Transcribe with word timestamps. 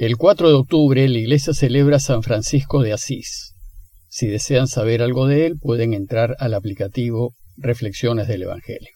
El 0.00 0.16
4 0.16 0.48
de 0.48 0.54
octubre 0.54 1.08
la 1.08 1.18
iglesia 1.18 1.52
celebra 1.52 1.98
San 1.98 2.22
Francisco 2.22 2.82
de 2.82 2.92
Asís. 2.92 3.54
Si 4.08 4.28
desean 4.28 4.68
saber 4.68 5.02
algo 5.02 5.26
de 5.26 5.44
él, 5.44 5.58
pueden 5.60 5.92
entrar 5.92 6.36
al 6.38 6.54
aplicativo 6.54 7.34
Reflexiones 7.56 8.28
del 8.28 8.44
Evangelio. 8.44 8.92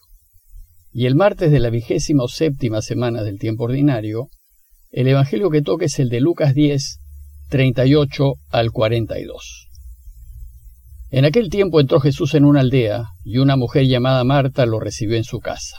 Y 0.93 1.05
el 1.05 1.15
martes 1.15 1.51
de 1.51 1.59
la 1.59 1.69
vigésima 1.71 2.23
séptima 2.29 2.81
semana 2.81 3.21
del 3.23 3.37
tiempo 3.37 3.65
ordinario, 3.65 4.29
el 4.91 5.09
Evangelio 5.09 5.49
que 5.49 5.61
toca 5.61 5.83
es 5.83 5.99
el 5.99 6.07
de 6.07 6.21
Lucas 6.21 6.55
10, 6.55 6.99
38 7.49 8.35
al 8.47 8.71
42. 8.71 9.67
En 11.09 11.25
aquel 11.25 11.49
tiempo 11.49 11.81
entró 11.81 11.99
Jesús 11.99 12.33
en 12.33 12.45
una 12.45 12.61
aldea, 12.61 13.07
y 13.25 13.39
una 13.39 13.57
mujer 13.57 13.87
llamada 13.87 14.23
Marta 14.23 14.65
lo 14.65 14.79
recibió 14.79 15.17
en 15.17 15.25
su 15.25 15.41
casa. 15.41 15.75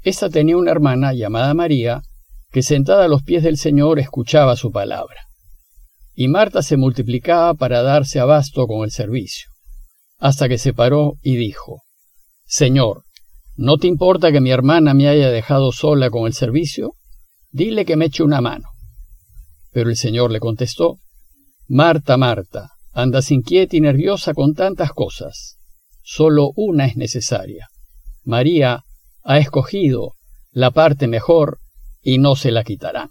Esta 0.00 0.30
tenía 0.30 0.56
una 0.56 0.70
hermana 0.70 1.12
llamada 1.12 1.52
María, 1.52 2.00
que 2.52 2.62
sentada 2.62 3.06
a 3.06 3.08
los 3.08 3.22
pies 3.22 3.42
del 3.42 3.56
Señor 3.56 3.98
escuchaba 3.98 4.56
su 4.56 4.70
palabra. 4.70 5.26
Y 6.14 6.28
Marta 6.28 6.62
se 6.62 6.76
multiplicaba 6.76 7.54
para 7.54 7.82
darse 7.82 8.20
abasto 8.20 8.66
con 8.66 8.84
el 8.84 8.90
servicio, 8.90 9.48
hasta 10.18 10.48
que 10.48 10.58
se 10.58 10.74
paró 10.74 11.14
y 11.22 11.36
dijo, 11.36 11.82
Señor, 12.44 13.04
¿no 13.56 13.78
te 13.78 13.86
importa 13.86 14.30
que 14.30 14.42
mi 14.42 14.50
hermana 14.50 14.92
me 14.92 15.08
haya 15.08 15.30
dejado 15.30 15.72
sola 15.72 16.10
con 16.10 16.26
el 16.26 16.34
servicio? 16.34 16.96
Dile 17.50 17.86
que 17.86 17.96
me 17.96 18.06
eche 18.06 18.22
una 18.22 18.42
mano. 18.42 18.68
Pero 19.72 19.88
el 19.88 19.96
Señor 19.96 20.30
le 20.30 20.38
contestó, 20.38 20.98
Marta, 21.66 22.18
Marta, 22.18 22.72
andas 22.92 23.30
inquieta 23.30 23.76
y 23.76 23.80
nerviosa 23.80 24.34
con 24.34 24.52
tantas 24.52 24.92
cosas. 24.92 25.56
Solo 26.02 26.50
una 26.56 26.84
es 26.84 26.96
necesaria. 26.96 27.68
María 28.24 28.84
ha 29.24 29.38
escogido 29.38 30.12
la 30.50 30.70
parte 30.70 31.08
mejor 31.08 31.61
y 32.02 32.18
no 32.18 32.36
se 32.36 32.50
la 32.50 32.64
quitarán. 32.64 33.10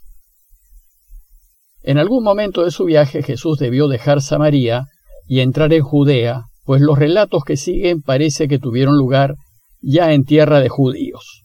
En 1.83 1.97
algún 1.97 2.23
momento 2.23 2.63
de 2.63 2.71
su 2.71 2.85
viaje 2.85 3.23
Jesús 3.23 3.57
debió 3.57 3.87
dejar 3.87 4.21
Samaria 4.21 4.85
y 5.27 5.39
entrar 5.39 5.73
en 5.73 5.81
Judea, 5.81 6.43
pues 6.63 6.81
los 6.81 6.99
relatos 6.99 7.43
que 7.43 7.57
siguen 7.57 8.01
parece 8.01 8.47
que 8.47 8.59
tuvieron 8.59 8.97
lugar 8.97 9.35
ya 9.81 10.13
en 10.13 10.25
tierra 10.25 10.59
de 10.59 10.69
judíos. 10.69 11.43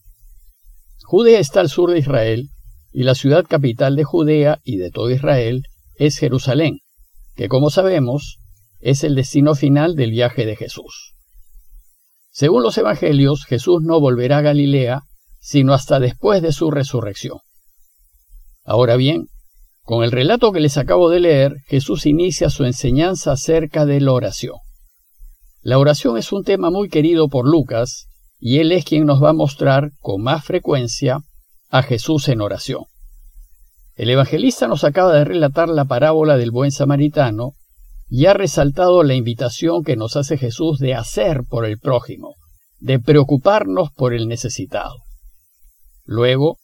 Judea 1.04 1.38
está 1.38 1.60
al 1.60 1.70
sur 1.70 1.90
de 1.90 2.00
Israel, 2.00 2.50
y 2.92 3.04
la 3.04 3.14
ciudad 3.14 3.44
capital 3.48 3.96
de 3.96 4.04
Judea 4.04 4.60
y 4.64 4.76
de 4.76 4.90
todo 4.90 5.10
Israel 5.10 5.62
es 5.94 6.18
Jerusalén, 6.18 6.80
que 7.34 7.48
como 7.48 7.70
sabemos 7.70 8.38
es 8.80 9.04
el 9.04 9.14
destino 9.14 9.54
final 9.54 9.96
del 9.96 10.10
viaje 10.10 10.44
de 10.46 10.56
Jesús. 10.56 11.14
Según 12.30 12.62
los 12.62 12.76
Evangelios, 12.76 13.44
Jesús 13.46 13.82
no 13.82 14.00
volverá 14.00 14.38
a 14.38 14.42
Galilea, 14.42 15.02
sino 15.46 15.74
hasta 15.74 16.00
después 16.00 16.42
de 16.42 16.50
su 16.50 16.72
resurrección. 16.72 17.38
Ahora 18.64 18.96
bien, 18.96 19.28
con 19.82 20.02
el 20.02 20.10
relato 20.10 20.50
que 20.50 20.58
les 20.58 20.76
acabo 20.76 21.08
de 21.08 21.20
leer, 21.20 21.58
Jesús 21.68 22.04
inicia 22.04 22.50
su 22.50 22.64
enseñanza 22.64 23.30
acerca 23.30 23.86
de 23.86 24.00
la 24.00 24.10
oración. 24.10 24.56
La 25.62 25.78
oración 25.78 26.18
es 26.18 26.32
un 26.32 26.42
tema 26.42 26.70
muy 26.70 26.88
querido 26.88 27.28
por 27.28 27.48
Lucas, 27.48 28.08
y 28.40 28.58
él 28.58 28.72
es 28.72 28.84
quien 28.84 29.06
nos 29.06 29.22
va 29.22 29.30
a 29.30 29.34
mostrar 29.34 29.92
con 30.00 30.20
más 30.20 30.44
frecuencia 30.44 31.20
a 31.68 31.84
Jesús 31.84 32.28
en 32.28 32.40
oración. 32.40 32.82
El 33.94 34.10
evangelista 34.10 34.66
nos 34.66 34.82
acaba 34.82 35.12
de 35.12 35.24
relatar 35.24 35.68
la 35.68 35.84
parábola 35.84 36.36
del 36.36 36.50
buen 36.50 36.72
samaritano 36.72 37.52
y 38.08 38.26
ha 38.26 38.34
resaltado 38.34 39.04
la 39.04 39.14
invitación 39.14 39.84
que 39.84 39.94
nos 39.94 40.16
hace 40.16 40.38
Jesús 40.38 40.80
de 40.80 40.96
hacer 40.96 41.44
por 41.48 41.64
el 41.64 41.78
prójimo, 41.78 42.34
de 42.80 42.98
preocuparnos 42.98 43.92
por 43.92 44.12
el 44.12 44.26
necesitado. 44.26 45.05
Luego, 46.06 46.58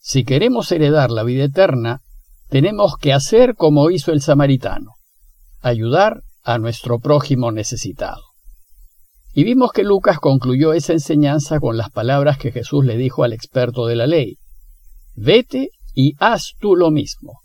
si 0.00 0.24
queremos 0.24 0.70
heredar 0.72 1.12
la 1.12 1.22
vida 1.22 1.44
eterna, 1.44 2.00
tenemos 2.48 2.96
que 3.00 3.12
hacer 3.12 3.54
como 3.54 3.88
hizo 3.90 4.10
el 4.10 4.20
samaritano, 4.20 4.96
ayudar 5.60 6.24
a 6.42 6.58
nuestro 6.58 6.98
prójimo 6.98 7.52
necesitado. 7.52 8.22
Y 9.32 9.44
vimos 9.44 9.70
que 9.72 9.84
Lucas 9.84 10.18
concluyó 10.18 10.72
esa 10.72 10.92
enseñanza 10.92 11.60
con 11.60 11.76
las 11.76 11.90
palabras 11.90 12.36
que 12.36 12.50
Jesús 12.50 12.84
le 12.84 12.96
dijo 12.96 13.22
al 13.22 13.32
experto 13.32 13.86
de 13.86 13.96
la 13.96 14.08
ley. 14.08 14.38
Vete 15.14 15.70
y 15.94 16.14
haz 16.18 16.54
tú 16.58 16.74
lo 16.74 16.90
mismo. 16.90 17.40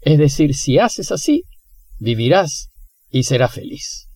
Es 0.00 0.18
decir, 0.18 0.54
si 0.54 0.78
haces 0.78 1.12
así, 1.12 1.44
vivirás 1.98 2.70
y 3.08 3.22
serás 3.22 3.52
feliz. 3.52 4.08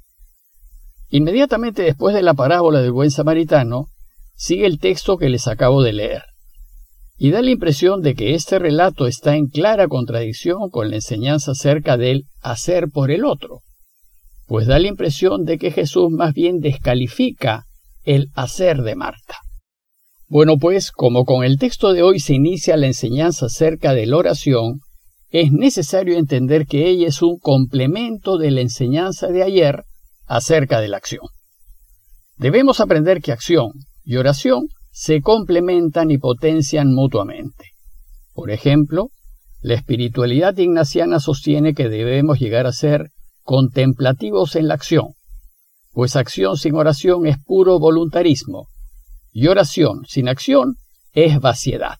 Inmediatamente 1.09 1.83
después 1.83 2.15
de 2.15 2.23
la 2.23 2.35
parábola 2.35 2.81
del 2.81 2.93
buen 2.93 3.13
samaritano, 3.13 3.87
sigue 4.35 4.67
el 4.67 4.81
texto 4.81 5.17
que 5.17 5.29
les 5.29 5.47
acabo 5.47 5.83
de 5.83 5.93
leer 5.93 6.34
y 7.17 7.31
da 7.31 7.43
la 7.43 7.51
impresión 7.51 8.03
de 8.03 8.15
que 8.15 8.35
este 8.35 8.59
relato 8.59 9.07
está 9.07 9.37
en 9.37 9.47
clara 9.47 9.89
contradicción 9.89 10.71
con 10.71 10.91
la 10.91 10.97
enseñanza 10.97 11.53
acerca 11.53 11.97
del 11.97 12.25
hacer 12.41 12.89
por 12.93 13.11
el 13.11 13.25
otro, 13.25 13.61
pues 14.47 14.67
da 14.67 14.79
la 14.79 14.89
impresión 14.89 15.45
de 15.45 15.59
que 15.59 15.71
Jesús 15.71 16.11
más 16.11 16.35
bien 16.35 16.61
descalifica 16.61 17.65
el 18.03 18.29
hacer 18.35 18.83
de 18.83 18.97
Marta. 18.97 19.37
Bueno, 20.27 20.59
pues 20.59 20.91
como 20.91 21.25
con 21.25 21.45
el 21.45 21.59
texto 21.59 21.93
de 21.93 22.03
hoy 22.03 22.19
se 22.19 22.35
inicia 22.35 22.77
la 22.77 22.87
enseñanza 22.87 23.47
acerca 23.47 23.95
de 23.95 24.07
la 24.07 24.17
oración, 24.17 24.81
es 25.31 25.53
necesario 25.53 26.17
entender 26.17 26.67
que 26.67 26.89
ella 26.89 27.09
es 27.09 27.23
un 27.23 27.39
complemento 27.39 28.39
de 28.39 28.51
la 28.51 28.61
enseñanza 28.61 29.29
de 29.29 29.43
ayer 29.43 29.85
acerca 30.27 30.81
de 30.81 30.89
la 30.89 30.97
acción. 30.97 31.27
Debemos 32.37 32.81
aprender 32.81 33.21
que 33.21 33.33
acción 33.33 33.73
y 34.05 34.17
oración 34.17 34.69
se 34.97 35.23
complementan 35.23 36.13
y 36.13 36.19
potencian 36.19 36.95
mutuamente. 36.95 37.73
Por 38.33 38.53
ejemplo, 38.53 39.11
la 39.61 39.75
espiritualidad 39.75 40.57
ignaciana 40.57 41.19
sostiene 41.19 41.75
que 41.75 41.89
debemos 41.89 42.39
llegar 42.39 42.69
a 42.69 42.73
ser 42.73 43.11
contemplativos 43.43 44.55
en 44.55 44.69
la 44.69 44.75
acción, 44.75 45.15
pues 45.91 46.15
acción 46.15 46.57
sin 46.57 46.77
oración 46.77 47.27
es 47.27 47.39
puro 47.45 47.81
voluntarismo, 47.81 48.69
y 49.33 49.49
oración 49.49 50.05
sin 50.07 50.29
acción 50.29 50.77
es 51.13 51.41
vaciedad. 51.41 51.99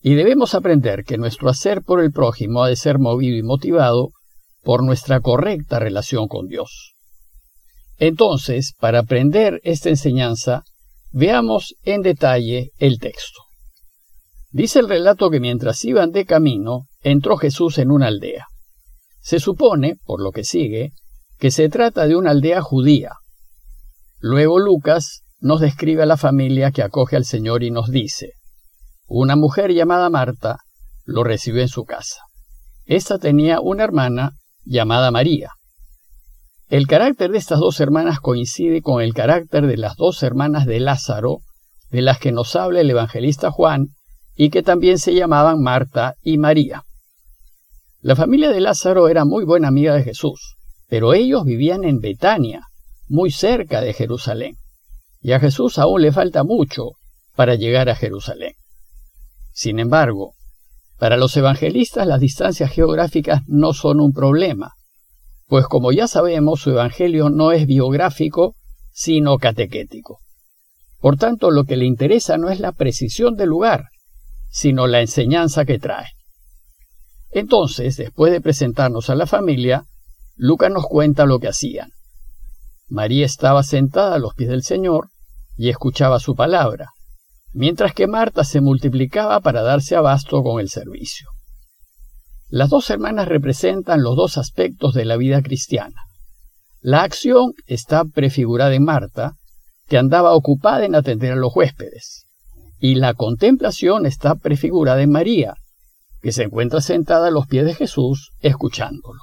Y 0.00 0.14
debemos 0.14 0.54
aprender 0.54 1.02
que 1.02 1.18
nuestro 1.18 1.48
hacer 1.48 1.82
por 1.82 2.00
el 2.00 2.12
prójimo 2.12 2.62
ha 2.62 2.68
de 2.68 2.76
ser 2.76 3.00
movido 3.00 3.36
y 3.36 3.42
motivado 3.42 4.10
por 4.62 4.84
nuestra 4.84 5.18
correcta 5.18 5.80
relación 5.80 6.28
con 6.28 6.46
Dios. 6.46 6.94
Entonces, 7.98 8.72
para 8.78 9.00
aprender 9.00 9.60
esta 9.64 9.88
enseñanza, 9.88 10.62
Veamos 11.12 11.74
en 11.82 12.02
detalle 12.02 12.70
el 12.78 12.98
texto. 12.98 13.42
Dice 14.50 14.78
el 14.78 14.88
relato 14.88 15.30
que 15.30 15.40
mientras 15.40 15.84
iban 15.84 16.10
de 16.10 16.24
camino, 16.24 16.86
entró 17.00 17.36
Jesús 17.36 17.78
en 17.78 17.90
una 17.90 18.06
aldea. 18.06 18.46
Se 19.20 19.38
supone, 19.38 19.96
por 20.04 20.22
lo 20.22 20.32
que 20.32 20.44
sigue, 20.44 20.92
que 21.38 21.50
se 21.50 21.68
trata 21.68 22.06
de 22.06 22.16
una 22.16 22.30
aldea 22.30 22.62
judía. 22.62 23.12
Luego 24.18 24.58
Lucas 24.58 25.22
nos 25.38 25.60
describe 25.60 26.02
a 26.02 26.06
la 26.06 26.16
familia 26.16 26.70
que 26.70 26.82
acoge 26.82 27.16
al 27.16 27.24
Señor 27.24 27.62
y 27.62 27.70
nos 27.70 27.90
dice, 27.90 28.32
una 29.06 29.36
mujer 29.36 29.72
llamada 29.72 30.08
Marta 30.08 30.58
lo 31.04 31.24
recibió 31.24 31.60
en 31.60 31.68
su 31.68 31.84
casa. 31.84 32.22
Esta 32.84 33.18
tenía 33.18 33.60
una 33.60 33.84
hermana 33.84 34.32
llamada 34.64 35.10
María. 35.10 35.50
El 36.68 36.86
carácter 36.86 37.30
de 37.30 37.38
estas 37.38 37.60
dos 37.60 37.80
hermanas 37.80 38.20
coincide 38.20 38.82
con 38.82 39.02
el 39.02 39.14
carácter 39.14 39.66
de 39.66 39.76
las 39.76 39.96
dos 39.96 40.22
hermanas 40.22 40.66
de 40.66 40.80
Lázaro, 40.80 41.38
de 41.90 42.02
las 42.02 42.18
que 42.18 42.32
nos 42.32 42.56
habla 42.56 42.80
el 42.80 42.90
evangelista 42.90 43.50
Juan, 43.50 43.88
y 44.34 44.50
que 44.50 44.62
también 44.62 44.98
se 44.98 45.14
llamaban 45.14 45.62
Marta 45.62 46.14
y 46.22 46.38
María. 46.38 46.84
La 48.00 48.16
familia 48.16 48.50
de 48.50 48.60
Lázaro 48.60 49.08
era 49.08 49.24
muy 49.24 49.44
buena 49.44 49.68
amiga 49.68 49.94
de 49.94 50.02
Jesús, 50.02 50.56
pero 50.88 51.14
ellos 51.14 51.44
vivían 51.44 51.84
en 51.84 52.00
Betania, 52.00 52.66
muy 53.08 53.30
cerca 53.30 53.80
de 53.80 53.92
Jerusalén, 53.92 54.56
y 55.20 55.32
a 55.32 55.40
Jesús 55.40 55.78
aún 55.78 56.02
le 56.02 56.12
falta 56.12 56.44
mucho 56.44 56.92
para 57.36 57.54
llegar 57.54 57.88
a 57.88 57.94
Jerusalén. 57.94 58.54
Sin 59.52 59.78
embargo, 59.78 60.34
para 60.98 61.16
los 61.16 61.36
evangelistas 61.36 62.06
las 62.06 62.20
distancias 62.20 62.70
geográficas 62.70 63.42
no 63.46 63.74
son 63.74 64.00
un 64.00 64.12
problema, 64.12 64.72
pues 65.46 65.66
como 65.66 65.92
ya 65.92 66.08
sabemos, 66.08 66.60
su 66.60 66.70
Evangelio 66.70 67.30
no 67.30 67.52
es 67.52 67.66
biográfico, 67.66 68.54
sino 68.90 69.38
catequético. 69.38 70.18
Por 70.98 71.16
tanto, 71.16 71.50
lo 71.50 71.64
que 71.64 71.76
le 71.76 71.84
interesa 71.84 72.38
no 72.38 72.48
es 72.50 72.60
la 72.60 72.72
precisión 72.72 73.34
del 73.34 73.48
lugar, 73.48 73.88
sino 74.48 74.86
la 74.86 75.00
enseñanza 75.00 75.64
que 75.64 75.78
trae. 75.78 76.06
Entonces, 77.30 77.96
después 77.96 78.32
de 78.32 78.40
presentarnos 78.40 79.10
a 79.10 79.14
la 79.14 79.26
familia, 79.26 79.84
Lucas 80.36 80.70
nos 80.70 80.86
cuenta 80.86 81.26
lo 81.26 81.38
que 81.38 81.48
hacían. 81.48 81.90
María 82.88 83.24
estaba 83.24 83.62
sentada 83.62 84.16
a 84.16 84.18
los 84.18 84.34
pies 84.34 84.50
del 84.50 84.62
Señor 84.62 85.08
y 85.56 85.70
escuchaba 85.70 86.20
su 86.20 86.34
palabra, 86.34 86.90
mientras 87.52 87.94
que 87.94 88.06
Marta 88.06 88.44
se 88.44 88.60
multiplicaba 88.60 89.40
para 89.40 89.62
darse 89.62 89.96
abasto 89.96 90.42
con 90.42 90.60
el 90.60 90.68
servicio. 90.68 91.28
Las 92.52 92.68
dos 92.68 92.90
hermanas 92.90 93.28
representan 93.28 94.02
los 94.02 94.14
dos 94.14 94.36
aspectos 94.36 94.92
de 94.92 95.06
la 95.06 95.16
vida 95.16 95.40
cristiana. 95.40 96.02
La 96.82 97.02
acción 97.02 97.54
está 97.66 98.04
prefigurada 98.04 98.74
en 98.74 98.84
Marta, 98.84 99.36
que 99.88 99.96
andaba 99.96 100.34
ocupada 100.34 100.84
en 100.84 100.94
atender 100.94 101.32
a 101.32 101.36
los 101.36 101.56
huéspedes, 101.56 102.26
y 102.78 102.96
la 102.96 103.14
contemplación 103.14 104.04
está 104.04 104.34
prefigurada 104.34 105.00
en 105.00 105.08
María, 105.08 105.54
que 106.20 106.30
se 106.30 106.42
encuentra 106.42 106.82
sentada 106.82 107.28
a 107.28 107.30
los 107.30 107.46
pies 107.46 107.64
de 107.64 107.72
Jesús 107.72 108.32
escuchándolo. 108.40 109.22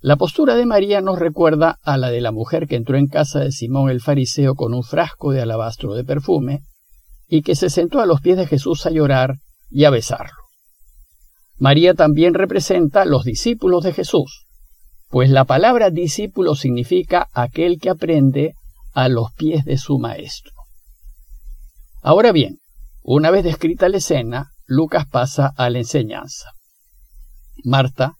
La 0.00 0.16
postura 0.16 0.56
de 0.56 0.66
María 0.66 1.02
nos 1.02 1.20
recuerda 1.20 1.78
a 1.84 1.98
la 1.98 2.10
de 2.10 2.20
la 2.20 2.32
mujer 2.32 2.66
que 2.66 2.74
entró 2.74 2.96
en 2.96 3.06
casa 3.06 3.38
de 3.38 3.52
Simón 3.52 3.90
el 3.90 4.00
fariseo 4.00 4.56
con 4.56 4.74
un 4.74 4.82
frasco 4.82 5.30
de 5.30 5.42
alabastro 5.42 5.94
de 5.94 6.02
perfume 6.02 6.62
y 7.28 7.42
que 7.42 7.54
se 7.54 7.70
sentó 7.70 8.00
a 8.00 8.06
los 8.06 8.20
pies 8.20 8.38
de 8.38 8.48
Jesús 8.48 8.86
a 8.86 8.90
llorar 8.90 9.36
y 9.70 9.84
a 9.84 9.90
besarlo. 9.90 10.41
María 11.62 11.94
también 11.94 12.34
representa 12.34 13.04
los 13.04 13.22
discípulos 13.22 13.84
de 13.84 13.92
Jesús, 13.92 14.46
pues 15.10 15.30
la 15.30 15.44
palabra 15.44 15.90
discípulo 15.90 16.56
significa 16.56 17.28
aquel 17.32 17.78
que 17.78 17.88
aprende 17.88 18.54
a 18.94 19.08
los 19.08 19.32
pies 19.34 19.64
de 19.64 19.78
su 19.78 20.00
maestro. 20.00 20.54
Ahora 22.00 22.32
bien, 22.32 22.58
una 23.04 23.30
vez 23.30 23.44
descrita 23.44 23.88
la 23.88 23.98
escena, 23.98 24.50
Lucas 24.66 25.06
pasa 25.06 25.54
a 25.56 25.70
la 25.70 25.78
enseñanza. 25.78 26.50
Marta, 27.62 28.16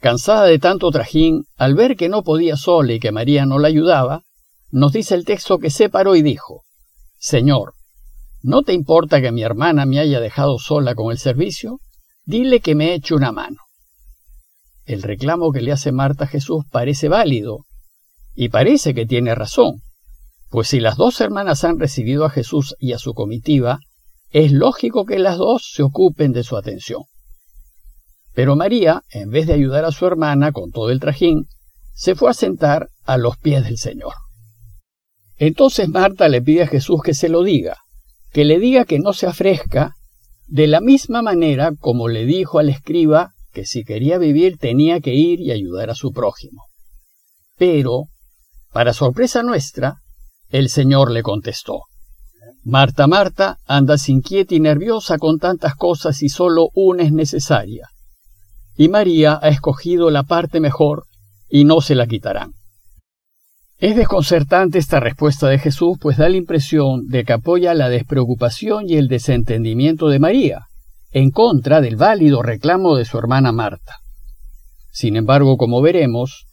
cansada 0.00 0.44
de 0.44 0.58
tanto 0.58 0.90
trajín, 0.90 1.44
al 1.58 1.74
ver 1.74 1.94
que 1.94 2.08
no 2.08 2.22
podía 2.22 2.56
sola 2.56 2.94
y 2.94 3.00
que 3.00 3.12
María 3.12 3.44
no 3.44 3.58
la 3.58 3.68
ayudaba, 3.68 4.22
nos 4.70 4.94
dice 4.94 5.14
el 5.14 5.26
texto 5.26 5.58
que 5.58 5.68
se 5.68 5.90
paró 5.90 6.16
y 6.16 6.22
dijo, 6.22 6.62
Señor, 7.18 7.74
¿no 8.40 8.62
te 8.62 8.72
importa 8.72 9.20
que 9.20 9.30
mi 9.30 9.42
hermana 9.42 9.84
me 9.84 9.98
haya 9.98 10.20
dejado 10.20 10.58
sola 10.58 10.94
con 10.94 11.12
el 11.12 11.18
servicio? 11.18 11.80
Dile 12.28 12.60
que 12.60 12.74
me 12.74 12.92
eche 12.92 13.14
una 13.14 13.32
mano. 13.32 13.56
El 14.84 15.00
reclamo 15.02 15.50
que 15.50 15.62
le 15.62 15.72
hace 15.72 15.92
Marta 15.92 16.24
a 16.24 16.26
Jesús 16.26 16.66
parece 16.70 17.08
válido, 17.08 17.64
y 18.34 18.50
parece 18.50 18.92
que 18.92 19.06
tiene 19.06 19.34
razón, 19.34 19.80
pues 20.50 20.68
si 20.68 20.78
las 20.78 20.98
dos 20.98 21.22
hermanas 21.22 21.64
han 21.64 21.78
recibido 21.78 22.26
a 22.26 22.30
Jesús 22.30 22.76
y 22.78 22.92
a 22.92 22.98
su 22.98 23.14
comitiva, 23.14 23.78
es 24.28 24.52
lógico 24.52 25.06
que 25.06 25.18
las 25.18 25.38
dos 25.38 25.70
se 25.72 25.82
ocupen 25.82 26.32
de 26.32 26.44
su 26.44 26.58
atención. 26.58 27.04
Pero 28.34 28.56
María, 28.56 29.04
en 29.08 29.30
vez 29.30 29.46
de 29.46 29.54
ayudar 29.54 29.86
a 29.86 29.90
su 29.90 30.04
hermana 30.04 30.52
con 30.52 30.70
todo 30.70 30.90
el 30.90 31.00
trajín, 31.00 31.46
se 31.94 32.14
fue 32.14 32.28
a 32.28 32.34
sentar 32.34 32.90
a 33.04 33.16
los 33.16 33.38
pies 33.38 33.64
del 33.64 33.78
Señor. 33.78 34.12
Entonces 35.38 35.88
Marta 35.88 36.28
le 36.28 36.42
pide 36.42 36.64
a 36.64 36.66
Jesús 36.66 37.00
que 37.02 37.14
se 37.14 37.30
lo 37.30 37.42
diga, 37.42 37.78
que 38.32 38.44
le 38.44 38.58
diga 38.58 38.84
que 38.84 38.98
no 38.98 39.14
se 39.14 39.26
afresca, 39.26 39.94
de 40.48 40.66
la 40.66 40.80
misma 40.80 41.20
manera 41.20 41.72
como 41.78 42.08
le 42.08 42.24
dijo 42.24 42.58
al 42.58 42.70
escriba 42.70 43.32
que 43.52 43.66
si 43.66 43.84
quería 43.84 44.18
vivir 44.18 44.56
tenía 44.58 45.00
que 45.00 45.14
ir 45.14 45.40
y 45.40 45.52
ayudar 45.52 45.90
a 45.90 45.94
su 45.94 46.12
prójimo. 46.12 46.64
Pero, 47.56 48.04
para 48.72 48.94
sorpresa 48.94 49.42
nuestra, 49.42 49.96
el 50.48 50.70
Señor 50.70 51.10
le 51.10 51.22
contestó, 51.22 51.82
Marta, 52.64 53.06
Marta, 53.06 53.58
andas 53.66 54.08
inquieta 54.08 54.54
y 54.54 54.60
nerviosa 54.60 55.18
con 55.18 55.38
tantas 55.38 55.74
cosas 55.74 56.22
y 56.22 56.28
solo 56.28 56.70
una 56.74 57.02
es 57.02 57.12
necesaria. 57.12 57.88
Y 58.76 58.88
María 58.88 59.38
ha 59.42 59.48
escogido 59.48 60.10
la 60.10 60.22
parte 60.22 60.60
mejor 60.60 61.04
y 61.48 61.64
no 61.64 61.80
se 61.80 61.94
la 61.94 62.06
quitarán. 62.06 62.52
Es 63.80 63.94
desconcertante 63.94 64.78
esta 64.78 64.98
respuesta 64.98 65.48
de 65.48 65.60
Jesús, 65.60 65.98
pues 66.00 66.16
da 66.16 66.28
la 66.28 66.36
impresión 66.36 67.06
de 67.06 67.24
que 67.24 67.32
apoya 67.32 67.74
la 67.74 67.88
despreocupación 67.88 68.90
y 68.90 68.96
el 68.96 69.06
desentendimiento 69.06 70.08
de 70.08 70.18
María, 70.18 70.66
en 71.12 71.30
contra 71.30 71.80
del 71.80 71.94
válido 71.94 72.42
reclamo 72.42 72.96
de 72.96 73.04
su 73.04 73.18
hermana 73.18 73.52
Marta. 73.52 73.98
Sin 74.90 75.14
embargo, 75.14 75.56
como 75.56 75.80
veremos, 75.80 76.46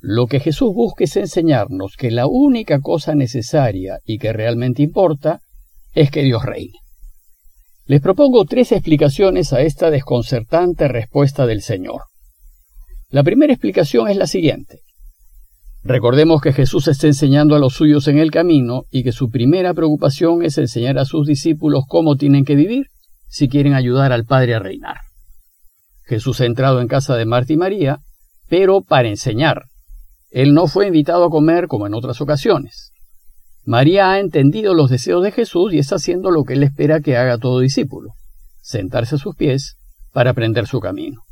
lo 0.00 0.26
que 0.26 0.40
Jesús 0.40 0.74
busca 0.74 1.04
es 1.04 1.16
enseñarnos 1.16 1.94
que 1.96 2.10
la 2.10 2.26
única 2.26 2.80
cosa 2.80 3.14
necesaria 3.14 3.98
y 4.04 4.18
que 4.18 4.32
realmente 4.32 4.82
importa 4.82 5.38
es 5.94 6.10
que 6.10 6.24
Dios 6.24 6.44
reine. 6.44 6.80
Les 7.86 8.00
propongo 8.00 8.44
tres 8.44 8.72
explicaciones 8.72 9.52
a 9.52 9.60
esta 9.60 9.88
desconcertante 9.90 10.88
respuesta 10.88 11.46
del 11.46 11.62
Señor. 11.62 12.02
La 13.08 13.22
primera 13.22 13.52
explicación 13.52 14.08
es 14.08 14.16
la 14.16 14.26
siguiente. 14.26 14.81
Recordemos 15.84 16.40
que 16.40 16.52
Jesús 16.52 16.86
está 16.86 17.08
enseñando 17.08 17.56
a 17.56 17.58
los 17.58 17.74
suyos 17.74 18.06
en 18.06 18.18
el 18.18 18.30
camino 18.30 18.84
y 18.90 19.02
que 19.02 19.10
su 19.10 19.30
primera 19.30 19.74
preocupación 19.74 20.44
es 20.44 20.56
enseñar 20.58 20.96
a 20.96 21.04
sus 21.04 21.26
discípulos 21.26 21.84
cómo 21.88 22.14
tienen 22.14 22.44
que 22.44 22.54
vivir 22.54 22.86
si 23.28 23.48
quieren 23.48 23.74
ayudar 23.74 24.12
al 24.12 24.24
Padre 24.24 24.54
a 24.54 24.60
reinar. 24.60 24.98
Jesús 26.04 26.40
ha 26.40 26.44
entrado 26.44 26.80
en 26.80 26.86
casa 26.86 27.16
de 27.16 27.24
Marta 27.24 27.52
y 27.52 27.56
María, 27.56 27.98
pero 28.48 28.82
para 28.82 29.08
enseñar. 29.08 29.64
Él 30.30 30.54
no 30.54 30.68
fue 30.68 30.86
invitado 30.86 31.24
a 31.24 31.30
comer 31.30 31.66
como 31.66 31.86
en 31.86 31.94
otras 31.94 32.20
ocasiones. 32.20 32.92
María 33.64 34.12
ha 34.12 34.20
entendido 34.20 34.74
los 34.74 34.88
deseos 34.88 35.22
de 35.24 35.32
Jesús 35.32 35.72
y 35.72 35.78
está 35.78 35.96
haciendo 35.96 36.30
lo 36.30 36.44
que 36.44 36.54
él 36.54 36.62
espera 36.62 37.00
que 37.00 37.16
haga 37.16 37.38
todo 37.38 37.58
discípulo, 37.58 38.10
sentarse 38.60 39.16
a 39.16 39.18
sus 39.18 39.34
pies 39.34 39.76
para 40.12 40.30
aprender 40.30 40.66
su 40.66 40.78
camino. 40.80 41.22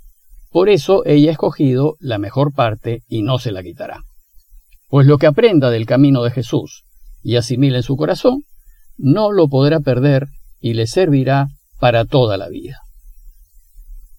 Por 0.50 0.68
eso 0.68 1.04
ella 1.06 1.30
ha 1.30 1.32
escogido 1.32 1.96
la 2.00 2.18
mejor 2.18 2.52
parte 2.52 3.02
y 3.06 3.22
no 3.22 3.38
se 3.38 3.52
la 3.52 3.62
quitará. 3.62 4.02
Pues 4.90 5.06
lo 5.06 5.18
que 5.18 5.28
aprenda 5.28 5.70
del 5.70 5.86
camino 5.86 6.24
de 6.24 6.32
Jesús 6.32 6.82
y 7.22 7.36
asimile 7.36 7.76
en 7.76 7.82
su 7.84 7.96
corazón, 7.96 8.42
no 8.98 9.30
lo 9.30 9.48
podrá 9.48 9.78
perder 9.78 10.26
y 10.58 10.74
le 10.74 10.88
servirá 10.88 11.46
para 11.78 12.04
toda 12.04 12.36
la 12.36 12.48
vida. 12.48 12.80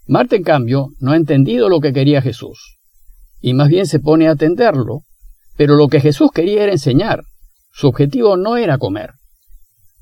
Marta, 0.07 0.37
en 0.37 0.43
cambio, 0.43 0.87
no 0.99 1.11
ha 1.11 1.17
entendido 1.17 1.67
lo 1.67 1.81
que 1.81 1.91
quería 1.91 2.21
Jesús, 2.21 2.77
y 3.41 3.53
más 3.53 3.67
bien 3.67 3.85
se 3.85 3.99
pone 3.99 4.29
a 4.29 4.31
atenderlo, 4.31 5.01
pero 5.57 5.75
lo 5.75 5.89
que 5.89 5.99
Jesús 5.99 6.31
quería 6.33 6.63
era 6.63 6.71
enseñar, 6.71 7.23
su 7.73 7.87
objetivo 7.87 8.37
no 8.37 8.55
era 8.55 8.77
comer. 8.77 9.11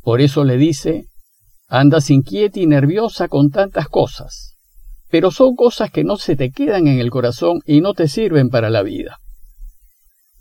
Por 0.03 0.21
eso 0.21 0.43
le 0.43 0.57
dice, 0.57 1.05
andas 1.67 2.11
inquieta 2.11 2.59
y 2.59 2.67
nerviosa 2.67 3.27
con 3.27 3.49
tantas 3.49 3.89
cosas, 3.89 4.55
pero 5.09 5.31
son 5.31 5.55
cosas 5.55 5.89
que 5.89 6.03
no 6.03 6.17
se 6.17 6.35
te 6.35 6.51
quedan 6.51 6.87
en 6.87 6.99
el 6.99 7.09
corazón 7.09 7.61
y 7.65 7.81
no 7.81 7.95
te 7.95 8.07
sirven 8.07 8.49
para 8.49 8.69
la 8.69 8.83
vida. 8.83 9.17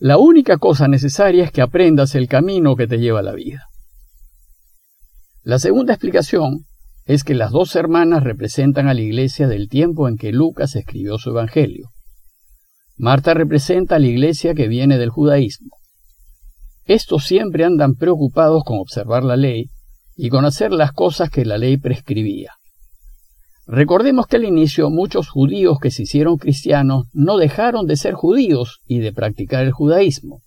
La 0.01 0.17
única 0.17 0.59
cosa 0.59 0.87
necesaria 0.87 1.45
es 1.45 1.51
que 1.51 1.61
aprendas 1.61 2.15
el 2.15 2.29
camino 2.29 2.77
que 2.77 2.87
te 2.87 2.99
lleva 2.99 3.19
a 3.19 3.25
la 3.25 3.33
vida. 3.35 3.67
La 5.43 5.59
segunda 5.59 5.93
explicación 5.93 6.67
es 7.05 7.25
que 7.25 7.35
las 7.35 7.51
dos 7.51 7.75
hermanas 7.75 8.23
representan 8.23 8.87
a 8.87 8.95
la 8.95 9.01
iglesia 9.01 9.49
del 9.49 9.69
tiempo 9.69 10.07
en 10.07 10.17
que 10.17 10.31
Lucas 10.31 10.77
escribió 10.77 11.19
su 11.19 11.31
Evangelio. 11.31 11.91
Marta 12.97 13.35
representa 13.35 13.97
a 13.97 13.99
la 13.99 14.07
iglesia 14.07 14.55
que 14.55 14.69
viene 14.69 14.99
del 14.99 15.11
judaísmo. 15.11 15.71
Estos 16.85 17.25
siempre 17.25 17.65
andan 17.65 17.95
preocupados 17.95 18.63
con 18.65 18.79
observar 18.79 19.25
la 19.25 19.37
ley 19.37 19.71
y 20.15 20.29
con 20.29 20.45
hacer 20.45 20.71
las 20.71 20.93
cosas 20.93 21.29
que 21.29 21.45
la 21.45 21.59
ley 21.59 21.77
prescribía. 21.77 22.58
Recordemos 23.71 24.27
que 24.27 24.37
al 24.37 24.47
inicio 24.47 24.89
muchos 24.89 25.29
judíos 25.29 25.79
que 25.79 25.91
se 25.91 26.05
hicieron 26.05 26.39
cristianos 26.39 27.05
no 27.13 27.37
dejaron 27.37 27.87
de 27.87 27.97
ser 27.97 28.15
judíos 28.15 28.81
y 28.87 29.01
de 29.01 29.13
practicar 29.13 29.63
el 29.67 29.73
judaísmo. 29.73 30.41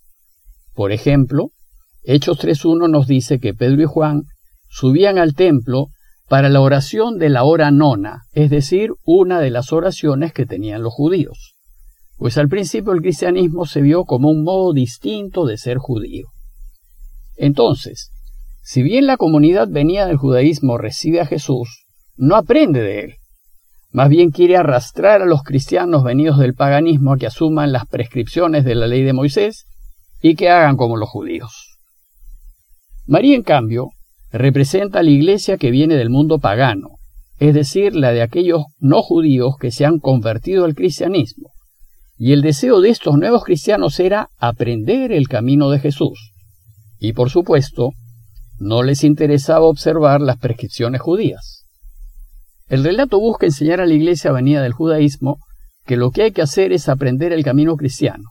Por 0.74 0.90
ejemplo, 0.90 1.52
Hechos 2.02 2.40
3.1 2.40 2.90
nos 2.90 3.06
dice 3.06 3.38
que 3.38 3.54
Pedro 3.54 3.82
y 3.82 3.86
Juan 3.86 4.22
subían 4.68 5.18
al 5.18 5.34
templo 5.34 5.86
para 6.28 6.48
la 6.48 6.60
oración 6.60 7.18
de 7.18 7.28
la 7.28 7.44
hora 7.44 7.70
nona, 7.70 8.22
es 8.32 8.50
decir, 8.50 8.90
una 9.04 9.38
de 9.38 9.50
las 9.50 9.72
oraciones 9.72 10.32
que 10.32 10.44
tenían 10.44 10.82
los 10.82 10.92
judíos. 10.92 11.54
Pues 12.16 12.38
al 12.38 12.48
principio 12.48 12.92
el 12.92 13.02
cristianismo 13.02 13.66
se 13.66 13.82
vio 13.82 14.04
como 14.04 14.30
un 14.30 14.42
modo 14.42 14.72
distinto 14.72 15.46
de 15.46 15.58
ser 15.58 15.78
judío. 15.78 16.26
Entonces, 17.36 18.10
si 18.62 18.82
bien 18.82 19.06
la 19.06 19.16
comunidad 19.16 19.68
venía 19.70 20.06
del 20.06 20.16
judaísmo 20.16 20.76
recibe 20.76 21.20
a 21.20 21.26
Jesús, 21.26 21.82
no 22.16 22.36
aprende 22.36 22.80
de 22.80 23.00
él. 23.00 23.14
Más 23.90 24.08
bien 24.08 24.30
quiere 24.30 24.56
arrastrar 24.56 25.22
a 25.22 25.26
los 25.26 25.42
cristianos 25.42 26.02
venidos 26.02 26.38
del 26.38 26.54
paganismo 26.54 27.12
a 27.12 27.18
que 27.18 27.26
asuman 27.26 27.72
las 27.72 27.86
prescripciones 27.86 28.64
de 28.64 28.74
la 28.74 28.86
ley 28.86 29.02
de 29.02 29.12
Moisés 29.12 29.66
y 30.20 30.34
que 30.34 30.48
hagan 30.48 30.76
como 30.76 30.96
los 30.96 31.08
judíos. 31.08 31.78
María, 33.06 33.34
en 33.34 33.42
cambio, 33.42 33.88
representa 34.30 35.00
a 35.00 35.02
la 35.02 35.10
iglesia 35.10 35.58
que 35.58 35.70
viene 35.70 35.96
del 35.96 36.10
mundo 36.10 36.38
pagano, 36.38 36.90
es 37.38 37.54
decir, 37.54 37.94
la 37.94 38.12
de 38.12 38.22
aquellos 38.22 38.62
no 38.78 39.02
judíos 39.02 39.56
que 39.60 39.70
se 39.70 39.84
han 39.84 39.98
convertido 39.98 40.64
al 40.64 40.74
cristianismo. 40.74 41.50
Y 42.16 42.32
el 42.32 42.40
deseo 42.40 42.80
de 42.80 42.90
estos 42.90 43.18
nuevos 43.18 43.44
cristianos 43.44 43.98
era 43.98 44.28
aprender 44.38 45.12
el 45.12 45.28
camino 45.28 45.70
de 45.70 45.80
Jesús 45.80 46.32
y 47.04 47.14
por 47.14 47.30
supuesto, 47.30 47.90
no 48.60 48.84
les 48.84 49.02
interesaba 49.02 49.66
observar 49.66 50.20
las 50.20 50.38
prescripciones 50.38 51.00
judías. 51.00 51.61
El 52.72 52.84
relato 52.84 53.20
busca 53.20 53.44
enseñar 53.44 53.82
a 53.82 53.86
la 53.86 53.92
iglesia 53.92 54.32
venida 54.32 54.62
del 54.62 54.72
judaísmo 54.72 55.36
que 55.84 55.98
lo 55.98 56.10
que 56.10 56.22
hay 56.22 56.32
que 56.32 56.40
hacer 56.40 56.72
es 56.72 56.88
aprender 56.88 57.30
el 57.30 57.44
camino 57.44 57.76
cristiano. 57.76 58.30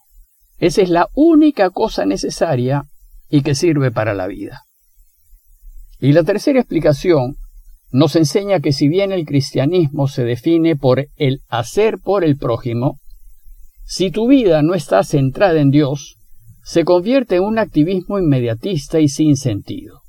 Esa 0.57 0.81
es 0.81 0.89
la 0.89 1.09
única 1.13 1.69
cosa 1.69 2.07
necesaria 2.07 2.85
y 3.29 3.43
que 3.43 3.53
sirve 3.53 3.91
para 3.91 4.15
la 4.15 4.25
vida. 4.25 4.63
Y 5.99 6.13
la 6.13 6.23
tercera 6.23 6.59
explicación 6.59 7.35
nos 7.91 8.15
enseña 8.15 8.61
que 8.61 8.73
si 8.73 8.87
bien 8.87 9.11
el 9.11 9.27
cristianismo 9.27 10.07
se 10.07 10.23
define 10.23 10.75
por 10.75 11.05
el 11.17 11.41
hacer 11.47 11.99
por 11.99 12.23
el 12.23 12.35
prójimo, 12.35 12.97
si 13.85 14.09
tu 14.09 14.27
vida 14.27 14.63
no 14.63 14.73
está 14.73 15.03
centrada 15.03 15.61
en 15.61 15.69
Dios, 15.69 16.15
se 16.63 16.83
convierte 16.83 17.35
en 17.35 17.43
un 17.43 17.59
activismo 17.59 18.17
inmediatista 18.17 18.99
y 19.01 19.07
sin 19.07 19.37
sentido. 19.37 20.01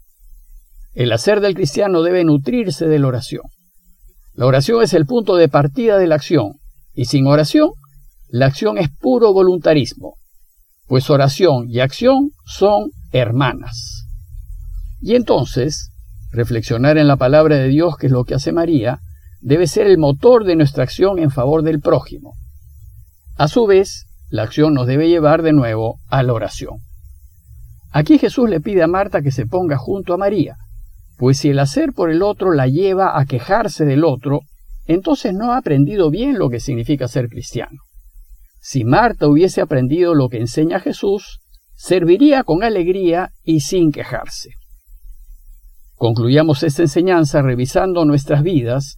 El 0.94 1.12
hacer 1.12 1.42
del 1.42 1.54
cristiano 1.54 2.00
debe 2.00 2.24
nutrirse 2.24 2.86
de 2.86 2.98
la 2.98 3.08
oración. 3.08 3.42
La 4.34 4.46
oración 4.46 4.82
es 4.82 4.94
el 4.94 5.04
punto 5.04 5.36
de 5.36 5.48
partida 5.48 5.98
de 5.98 6.06
la 6.06 6.14
acción, 6.14 6.54
y 6.94 7.04
sin 7.04 7.26
oración, 7.26 7.70
la 8.28 8.46
acción 8.46 8.78
es 8.78 8.88
puro 8.88 9.32
voluntarismo, 9.32 10.16
pues 10.86 11.10
oración 11.10 11.66
y 11.68 11.80
acción 11.80 12.30
son 12.46 12.90
hermanas. 13.12 14.06
Y 15.00 15.16
entonces, 15.16 15.90
reflexionar 16.30 16.96
en 16.96 17.08
la 17.08 17.16
palabra 17.16 17.56
de 17.56 17.68
Dios, 17.68 17.96
que 17.96 18.06
es 18.06 18.12
lo 18.12 18.24
que 18.24 18.34
hace 18.34 18.52
María, 18.52 19.00
debe 19.42 19.66
ser 19.66 19.86
el 19.86 19.98
motor 19.98 20.44
de 20.44 20.56
nuestra 20.56 20.84
acción 20.84 21.18
en 21.18 21.30
favor 21.30 21.62
del 21.62 21.80
prójimo. 21.80 22.34
A 23.36 23.48
su 23.48 23.66
vez, 23.66 24.06
la 24.30 24.44
acción 24.44 24.72
nos 24.72 24.86
debe 24.86 25.08
llevar 25.08 25.42
de 25.42 25.52
nuevo 25.52 25.98
a 26.08 26.22
la 26.22 26.32
oración. 26.32 26.78
Aquí 27.90 28.18
Jesús 28.18 28.48
le 28.48 28.60
pide 28.60 28.82
a 28.82 28.86
Marta 28.86 29.20
que 29.20 29.30
se 29.30 29.44
ponga 29.44 29.76
junto 29.76 30.14
a 30.14 30.16
María, 30.16 30.56
pues 31.22 31.38
si 31.38 31.50
el 31.50 31.60
hacer 31.60 31.92
por 31.92 32.10
el 32.10 32.20
otro 32.20 32.52
la 32.52 32.66
lleva 32.66 33.16
a 33.16 33.26
quejarse 33.26 33.84
del 33.84 34.02
otro, 34.02 34.40
entonces 34.86 35.32
no 35.32 35.52
ha 35.52 35.56
aprendido 35.56 36.10
bien 36.10 36.36
lo 36.36 36.50
que 36.50 36.58
significa 36.58 37.06
ser 37.06 37.28
cristiano. 37.28 37.78
Si 38.58 38.82
Marta 38.82 39.28
hubiese 39.28 39.60
aprendido 39.60 40.16
lo 40.16 40.28
que 40.28 40.38
enseña 40.38 40.80
Jesús, 40.80 41.38
serviría 41.76 42.42
con 42.42 42.64
alegría 42.64 43.30
y 43.44 43.60
sin 43.60 43.92
quejarse. 43.92 44.50
Concluyamos 45.94 46.64
esta 46.64 46.82
enseñanza 46.82 47.40
revisando 47.40 48.04
nuestras 48.04 48.42
vidas 48.42 48.96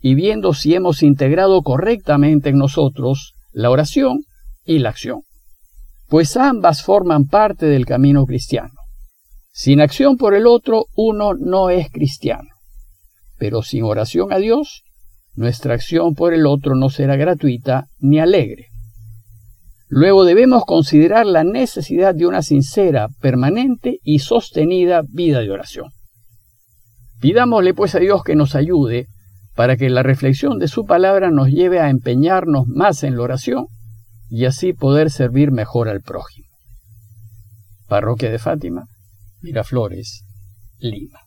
y 0.00 0.14
viendo 0.14 0.54
si 0.54 0.74
hemos 0.74 1.02
integrado 1.02 1.60
correctamente 1.60 2.48
en 2.48 2.56
nosotros 2.56 3.34
la 3.52 3.68
oración 3.68 4.20
y 4.64 4.78
la 4.78 4.88
acción, 4.88 5.24
pues 6.08 6.38
ambas 6.38 6.82
forman 6.82 7.26
parte 7.26 7.66
del 7.66 7.84
camino 7.84 8.24
cristiano. 8.24 8.75
Sin 9.58 9.80
acción 9.80 10.18
por 10.18 10.34
el 10.34 10.46
otro, 10.46 10.84
uno 10.94 11.32
no 11.32 11.70
es 11.70 11.90
cristiano. 11.90 12.50
Pero 13.38 13.62
sin 13.62 13.84
oración 13.84 14.30
a 14.30 14.36
Dios, 14.36 14.82
nuestra 15.34 15.72
acción 15.72 16.14
por 16.14 16.34
el 16.34 16.44
otro 16.44 16.74
no 16.74 16.90
será 16.90 17.16
gratuita 17.16 17.86
ni 17.98 18.20
alegre. 18.20 18.66
Luego 19.88 20.26
debemos 20.26 20.66
considerar 20.66 21.24
la 21.24 21.42
necesidad 21.42 22.14
de 22.14 22.26
una 22.26 22.42
sincera, 22.42 23.08
permanente 23.22 23.98
y 24.02 24.18
sostenida 24.18 25.00
vida 25.08 25.40
de 25.40 25.50
oración. 25.50 25.86
Pidámosle 27.22 27.72
pues 27.72 27.94
a 27.94 27.98
Dios 27.98 28.24
que 28.24 28.36
nos 28.36 28.56
ayude 28.56 29.06
para 29.54 29.78
que 29.78 29.88
la 29.88 30.02
reflexión 30.02 30.58
de 30.58 30.68
su 30.68 30.84
palabra 30.84 31.30
nos 31.30 31.48
lleve 31.48 31.80
a 31.80 31.88
empeñarnos 31.88 32.66
más 32.66 33.04
en 33.04 33.16
la 33.16 33.22
oración 33.22 33.68
y 34.28 34.44
así 34.44 34.74
poder 34.74 35.10
servir 35.10 35.50
mejor 35.50 35.88
al 35.88 36.02
prójimo. 36.02 36.46
Parroquia 37.88 38.30
de 38.30 38.38
Fátima, 38.38 38.84
Miraflores, 39.46 40.24
Lima. 40.80 41.25